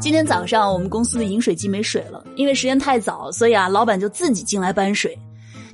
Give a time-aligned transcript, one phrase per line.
[0.00, 5.18] 今天早上我们公司的饮水机没水了，因为时间太早，所以啊，老板就自己进来搬水。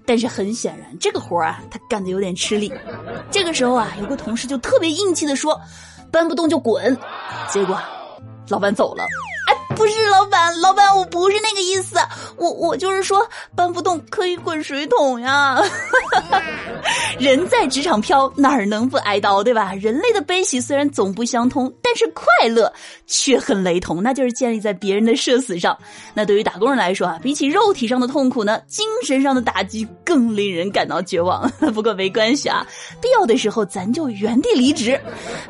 [0.06, 2.72] 但是很显然，这个活儿啊，他干的有点吃力。
[3.30, 5.60] 这个时候啊，有个同事就特别硬气的说
[6.10, 6.96] ：“搬不动就滚。”
[7.50, 7.78] 结果，
[8.48, 9.04] 老板走了。
[9.80, 11.96] 不是老板，老板，我不是那个意思，
[12.36, 13.26] 我我就是说
[13.56, 15.58] 搬不动可以滚水桶呀。
[17.18, 19.72] 人在职场飘，哪能不挨刀，对吧？
[19.80, 22.70] 人类的悲喜虽然总不相通，但是快乐
[23.06, 25.76] 却很雷同，那就是建立在别人的社死上。
[26.12, 31.50] 那对于打工人来说啊，比起肉体上的痛苦呢，精神上的打击更令人感到绝望。
[31.72, 32.66] 不过没关系啊，
[33.00, 35.00] 必要的时候咱就原地离职。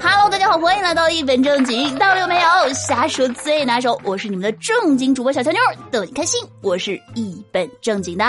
[0.01, 2.73] Hello，大家好，欢迎来到一本正经，到了有没有？
[2.75, 4.01] 瞎说最拿手。
[4.05, 5.59] 我是你们的正经主播小乔妞，
[5.91, 6.39] 逗你开心。
[6.61, 8.25] 我是一本正经的。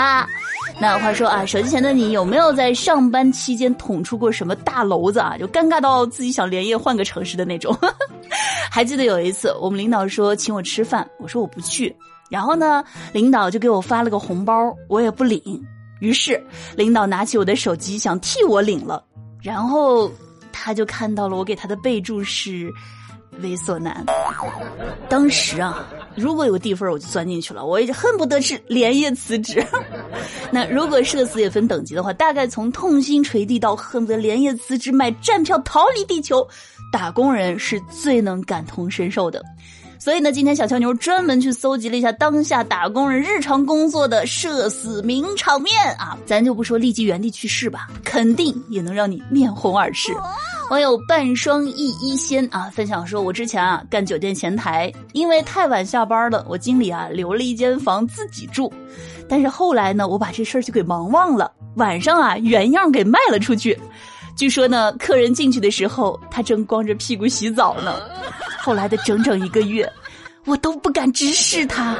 [0.80, 5.36] 那话说啊，手机前的你有没有在上班期间捅出过什么大娄子啊？
[5.38, 7.76] 就尴尬到自己想连夜换个城市的那种。
[8.72, 11.94] 还记得有一次，我们领导说请我吃饭，我说我不去。
[12.30, 15.42] 然后呢，领导就给我发了个红包，我也不领。
[16.00, 16.42] 于是
[16.74, 19.04] 领导拿起我的手机想替我领了，
[19.42, 20.10] 然后
[20.52, 22.72] 他就看到了我给他的备注是。
[23.40, 24.04] 猥琐男，
[25.08, 29.64] 当时啊，如果有地缝，我就钻进去了，我也恨不得是连夜辞职。
[30.52, 36.46] 那如果社死也分等级的话，大概从痛心垂地到恨不得连夜辞职买站票逃离地球，
[36.92, 39.42] 打工人是最能感同身受的。
[40.02, 50.12] 所以呢，今天小乔牛专门去搜集了一下当下打工人日常工作的社死名场面啊，咱就不说立即原地去世吧，肯定也能让你面红耳赤。
[50.70, 58.72] 网友半双翼一仙啊分享说：“我之前啊干酒店前台，因为太晚下班了，我经理啊留了一间房自己住。
[59.28, 63.78] 但是后来呢，我把这事儿就给忙忘了，晚上啊原样给卖了出去。
[64.36, 68.00] 据说呢，客人进去的时候，他正光着屁股洗澡呢。
[68.62, 69.90] 后来的整整一个月，
[70.44, 71.96] 我都不敢直视他。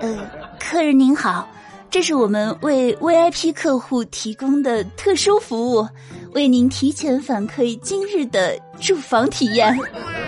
[0.00, 1.48] 呃，客人您好。”
[1.90, 5.88] 这是我们为 VIP 客户提供的特殊服务，
[6.32, 9.78] 为您提前反馈今日的住房体验。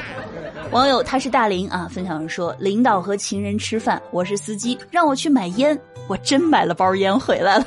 [0.71, 5.76] 网友他是大林啊，分享说领导和情人吃饭，我是司机，让我去买烟，
[6.06, 7.66] 我真买了包烟回来了。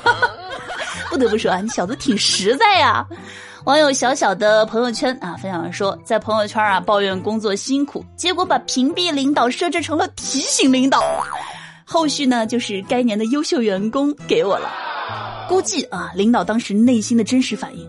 [1.10, 3.06] 不得不说啊，你小子挺实在呀。
[3.64, 11.02] 网友小小的朋友圈啊，分享说在朋友圈啊抱怨工作辛苦，结果把屏蔽领导设置成了提醒领导。
[11.84, 14.70] 后续呢，就是该年的优秀员工给我了。
[15.48, 17.86] 估计啊，领导当时内心的真实反应，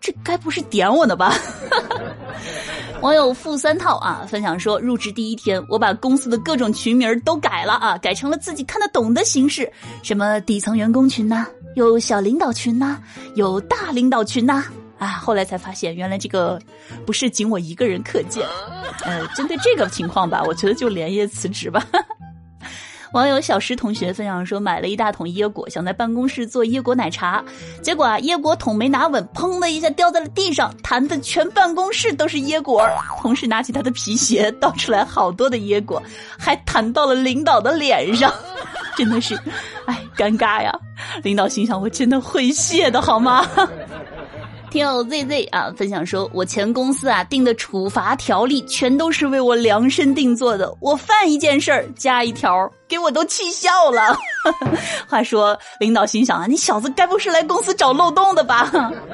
[0.00, 1.32] 这该不是点我呢吧？
[3.00, 9.70] 网友负三套啊，分享说，入职第一天，我把公司的各种群名都改了啊，改成了自己看得懂的形式，
[10.02, 11.46] 什么底层员工群呐，
[11.76, 12.98] 有小领导群呐，
[13.36, 14.64] 有大领导群呐。
[15.04, 16.60] 啊后来才发现，原来这个
[17.06, 18.46] 不是仅我一个人可见。
[19.04, 21.84] 呃，针对这个情况吧，我觉得就连夜辞职吧。
[23.12, 27.44] 网友小石同学分享说，买了一大桶椰果，想在办公室做椰果奶茶，
[27.80, 32.84] 结果啊，椰果桶没拿稳，砰的一下掉在了地上，弹的全办公室都是椰果。
[33.20, 36.02] 同事拿起他的皮鞋，倒出来好多的椰果，
[36.36, 38.34] 还弹到了领导的脸上，
[38.96, 39.38] 真的是，
[39.86, 40.76] 哎，尴尬呀！
[41.22, 43.46] 领导心想，我真的会谢的好吗？
[44.74, 54.18] 听友 ZZ 啊，分享说，我前公司啊定的处罚条例全都是为我量身定做的，我犯一件事儿加一条，给我都气笑了。
[55.06, 58.68] 话说，领导心想啊，你小子该不是来公司找漏洞的吧？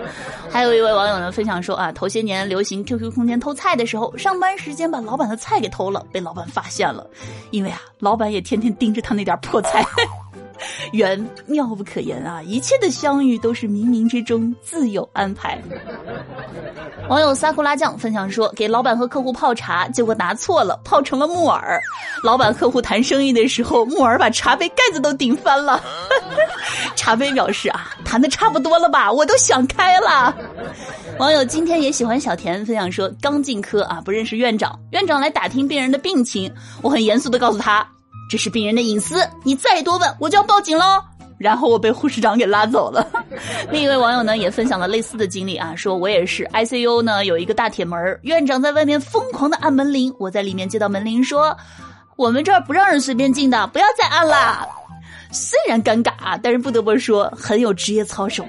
[0.50, 7.06] 还有一位网友呢分享说啊，头些年流行 QQ 空间偷菜的时候，上班时间把老板的菜给偷了，被老板发现了，
[7.50, 9.84] 因为啊，老板也天天盯着他那点破菜。
[10.92, 12.42] 缘妙不可言啊！
[12.42, 15.60] 一切的相遇都是冥冥之中自有安排。
[17.08, 21.80] 网友萨库拉酱分享说，给老板和客户泡茶，结果拿错了，泡成了木耳。
[22.22, 25.82] 老板客户谈生意的时候，木耳把茶杯盖子都顶翻了。
[26.94, 29.10] 茶杯表示啊，谈的差不多了吧？
[29.10, 30.34] 我都想开了。
[31.18, 37.86] 网友今天也喜欢小田分享说，刚进科啊，不认识院长，院长来打听病人的病情，我很严肃的告诉他。
[38.30, 40.84] 这是病人的隐私，你再多问我就要报警喽。
[41.36, 43.04] 然后我被护士长给拉走了。
[43.72, 51.56] 另一位网友呢也分享了类似的经历啊，说我也是 ICU 呢有一个大铁门，院长在外面疯狂的按门铃，我在里面接到门铃说，
[52.15, 54.68] 我们这儿不让人随便进的，不要再按了。
[55.32, 58.44] 虽然尴尬啊，但是不得不说很有职业操守。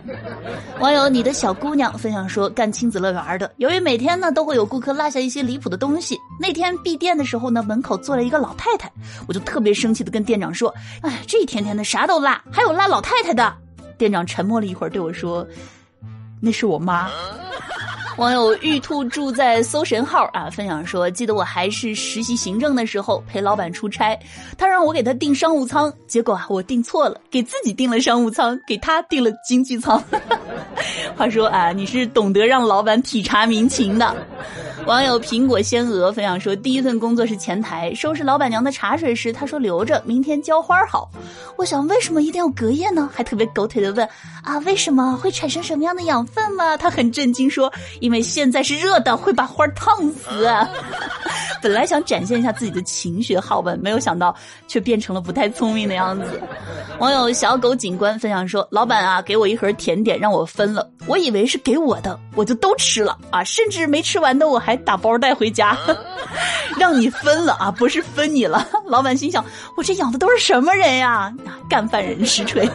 [0.79, 8.91] 网友你的小姑娘分享说，干亲子乐园的，由于每天呢都会有顾客落下一些离谱的东西，那天闭店的时候呢，门口坐了一个老太太，
[9.27, 13.53] 我就特别生气的跟店长说：“哎，这一天天的啥都落，还有落老太太的。”
[13.97, 15.47] 店长沉默了一会儿，对我说
[16.41, 17.07] ：“那是我妈。”
[18.21, 24.15] 网友玉兔住在搜神号啊，分享说，记得我还是实习行政的时候陪老板出差，
[24.59, 29.99] 他让我给他订商务舱，结果啊我订错了，给自己订了商务舱，给他订了经济舱。
[31.17, 34.15] 话说啊，你是懂得让老板体察民情的。
[34.87, 41.09] 网友苹果仙娥分享说，第一份工作是前台，收拾老板娘的茶水时，她说留着，明天浇花好。
[41.55, 43.09] 我想为什么一定要隔夜呢？
[43.13, 44.07] 还特别狗腿的问
[44.43, 46.75] 啊，为什么会产生什么样的养分吗？
[46.75, 50.47] 她很震惊说，因为现在是热的，会把花烫死。
[51.61, 54.35] 本来想展现一下自己的勤学好问，没有想到
[54.67, 56.41] 却变成了不太聪明的样子。
[56.99, 64.81] 网友小狗警官分享说，老板啊，给我一盒甜点让我分了，我以为是给我的，我就都吃了啊，甚至没吃完的我还。
[64.83, 65.77] 打包带回家，
[66.79, 68.67] 让你分了啊，不是分你了。
[68.87, 69.45] 老板心想：
[69.77, 71.31] 我这养的都是什么人呀？
[71.69, 72.67] 干饭人实锤。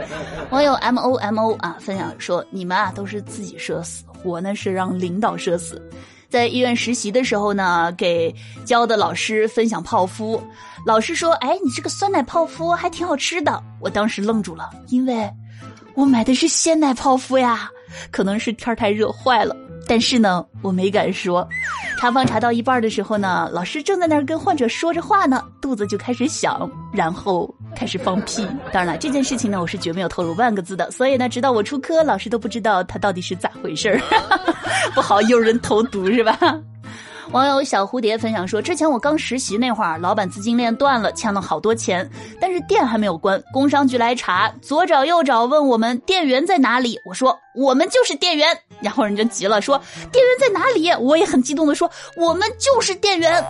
[0.50, 5.80] 网友 M O M O 啊，分享说：你们啊都是自己社死，我呢是让领导社死。
[6.34, 8.34] 在医院实习的时候呢，给
[8.64, 10.42] 教的老师分享泡芙，
[10.84, 13.62] 老师说：哎，你这个酸奶泡芙还挺好吃的。
[13.80, 15.30] 我当时愣住了，因为
[15.94, 17.70] 我买的是鲜奶泡芙呀，
[18.10, 19.54] 可能是天太热坏了。
[19.86, 21.48] 但是呢，我没敢说。
[22.00, 28.46] 查房查到一半的时候呢，老师正在那儿跟患者说着话呢，肚子就开始响，然后开始放屁。
[28.72, 30.90] 当然了，这件事情呢，我是绝没有透露半个字的。
[30.90, 34.00] 所以呢，直到我出科，老师都不知道他到底是咋回事儿。
[34.94, 36.38] 不好，有人投毒是吧？
[37.30, 43.42] 网友小蝴蝶分享说：“之前我刚实习那会儿，老板资金链断了，欠了好多钱，但是店还没有关。
[43.50, 47.00] 工商局来查，左找右找，问我们店员在哪里。
[47.04, 48.46] 我说我们就是店员，
[48.80, 49.80] 然后人家急了，说
[50.12, 50.90] 店员在哪里？
[51.00, 53.42] 我也很激动的说我们就是店员。”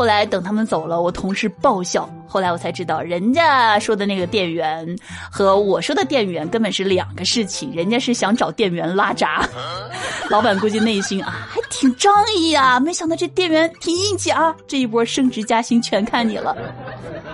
[0.00, 2.08] 后来等他们走了，我同事爆笑。
[2.26, 4.96] 后来我才知道，人家说的那个店员
[5.30, 7.70] 和我说的店员根本是两个事情。
[7.74, 9.46] 人家是想找店员拉闸，
[10.30, 12.80] 老板估计内心啊还挺仗义啊。
[12.80, 16.56] 没想到这店员挺硬气啊，这一波升职加薪全看你了。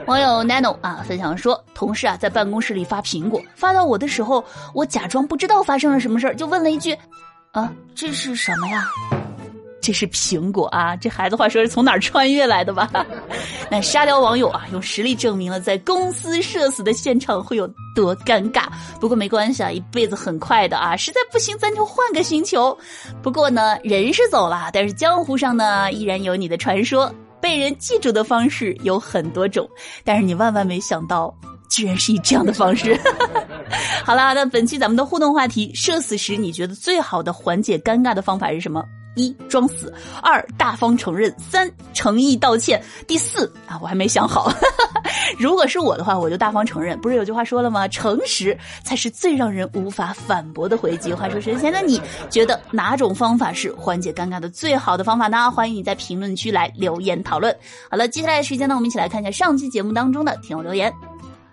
[0.06, 6.98] 网友 nano 啊分享说，同事啊在办公室里发苹果，发到我的时候，我假装不知道发生了什么事儿，就问了一句
[7.52, 8.90] ：“啊，这是什么呀？”
[9.86, 10.96] 这是苹果啊！
[10.96, 12.90] 这孩子话说是从哪儿穿越来的吧？
[13.70, 18.64] 那沙雕网友啊，用实力证明了在公司社死的现场会有多尴尬。
[19.00, 22.76] 不过没关系啊，一辈子很快的啊，实在不行咱就换个星球。
[23.22, 27.14] 不过呢，人是走了，但是江湖上呢依然有你的传说。
[27.40, 29.70] 被人记住的方式有很多种，
[30.02, 31.32] 但是你万万没想到，
[31.70, 32.98] 居然是以这样的方式。
[34.04, 38.82] 好啦，那本期咱们的互动话题：社死时你觉得最好的缓解尴尬的方法是什么？
[39.16, 39.92] 一装死，
[40.22, 44.52] 二大方承认，三诚意道歉，第四啊，我还没想好。
[45.38, 46.98] 如果是我的话，我就大方承认。
[47.00, 47.88] 不是有句话说了吗？
[47.88, 51.12] 诚实才是最让人无法反驳的回击。
[51.12, 55.50] 话说神仙的你觉得哪种方法是缓解尴尬的最好的方法呢？
[55.50, 57.54] 欢迎你在评论区来留言讨论。
[57.90, 60.92] 好了，接下来的时间呢，我们一起来看一下上期节目当中的听友留言。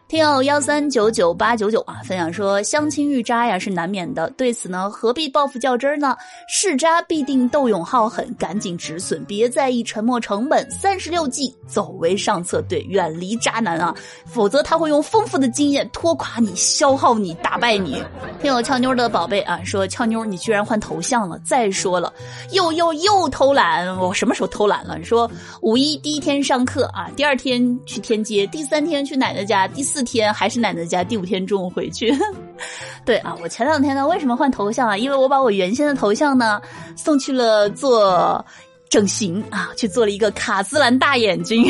[0.09, 6.15] 听友幺三九九八九九啊，分享说相亲遇渣呀是难免的，对此呢何必报复较真呢？
[6.47, 10.69] 是渣必定斗勇好狠，赶紧止损，别在意沉没成本。
[10.69, 13.95] 三十六计，走为上策，对，远离渣男啊，
[14.25, 18.00] 否则他会用丰富的经验拖垮你，消耗你，打败你。
[18.39, 22.13] 听友俏妞的宝贝啊，说俏妞你居然换头像了，再说了，
[22.51, 25.01] 又又又偷懒，我什么时候偷懒了？
[25.03, 25.29] 说
[25.61, 30.03] 五一第一天上课啊，第二天去天街，第三天去奶奶家，第四四。
[30.03, 32.13] 天还是奶奶家，第五天中午回去。
[33.05, 34.97] 对啊，我前两天呢，为什么换头像啊？
[34.97, 36.62] 因为我把我原先的头像呢
[36.97, 38.45] 送去了做
[38.93, 41.65] 整形啊，去做了一个卡姿兰大眼睛。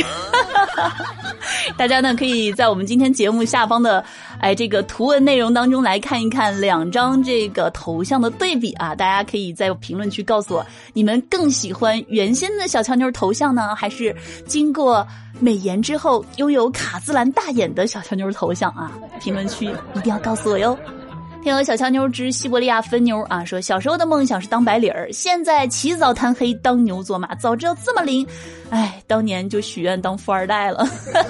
[1.77, 4.03] 大家呢可以在我们今天节目下方的
[4.41, 8.93] 哎这个图文内容当中来看一看两张这个头像的对比啊。
[8.93, 14.13] 大家可以在评论区告诉我，你们更喜欢原先的小乔妞头像呢，还是
[14.45, 15.07] 经过？
[15.39, 18.91] 美颜之后拥有卡姿兰大眼的小乔妞头像啊！
[19.19, 19.65] 评论区
[19.95, 20.77] 一定要告诉我哟。
[21.43, 28.25] 听友小乔妞之西伯利亚分妞啊说，小时候的梦想是当白领儿，现在起早贪黑当牛做马，早知道这么灵，
[28.69, 30.87] 哎，当年就许愿当富二代了。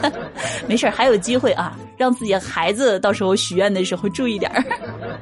[0.70, 4.64] 没事还有机会啊，让自己孩子到时候许愿的时候注意点儿。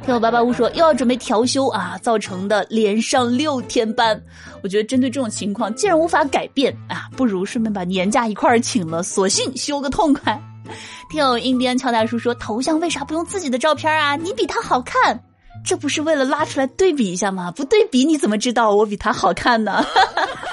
[0.03, 4.21] 听我八八五说又要准备调休啊，造成的连上六天班。
[4.61, 10.37] 我觉得针对这种情况，既然无法改变啊，不如顺便把年假一块儿请了，索性休个痛快。
[11.09, 14.15] 听友印第安乔大叔说：“头像为啥不用自己的照片啊？
[14.15, 15.19] 你比他好看，
[15.65, 17.51] 这不是为了拉出来对比一下吗？
[17.51, 19.83] 不对比你怎么知道我比他好看呢？”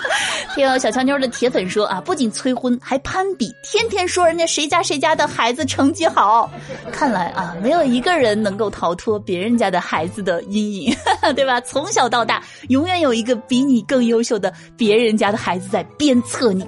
[0.54, 6.50] 听到小乔妞的铁粉说啊，不仅催婚，还攀比，天天说人家谁家谁家的孩子成绩好。
[6.90, 10.96] 看来啊，没有一个人能够逃脱别人家的孩子的阴影，
[11.36, 11.60] 对吧？
[11.60, 16.66] 从小到大，永远有一个比你更优秀的别人家的孩子在鞭策你。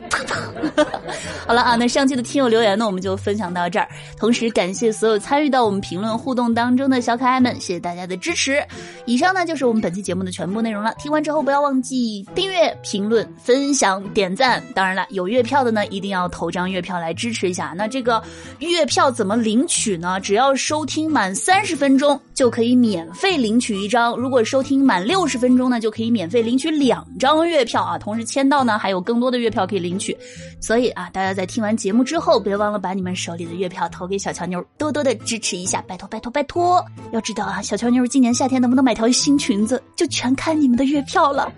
[1.47, 3.89] 好了啊，那上期的听友留言呢，我们就分享到这儿。
[4.17, 8.63] 同时感谢所有参与到我们评论互动当中的小可爱们，谢谢大家的支持。
[9.05, 10.95] 以上呢就是我们本期节目的全部内容了。
[10.99, 14.61] 听完之后不要忘记订阅、评论、分分享、点赞。
[14.75, 17.73] 当然了，有月票的呢，一定要投张月票来支持一下。
[17.77, 18.21] 那这个
[18.59, 20.19] 月票怎么领取呢？
[20.19, 27.99] 只要收听满三十分钟就可以免费领取一张；如果收听满六十分钟呢，就可以免费领取两张月票啊。
[27.99, 30.17] 同时签到呢，还有更多的月票可以领取。
[30.59, 36.83] 所以啊，大家在听完节目之后，别忘了把你们手里的月票投给小乔妞，多多的支持一下，拜托拜托拜托！
[37.13, 41.53] 要知道啊，小乔妞今年夏天能不能买条新裙子，就全看你们的月票了。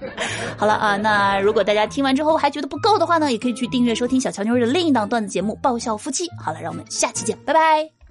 [0.56, 6.24] 好了啊，那如果大家听完之后还觉得不够的话呢，也可以去订阅收听小乔妞的另一档段子节目《爆笑夫妻》。
[6.42, 8.01] 好了，让我们下期见，拜拜。